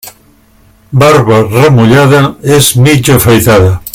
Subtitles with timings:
[1.03, 2.23] Barba remullada,
[2.57, 3.79] és mig afaitada.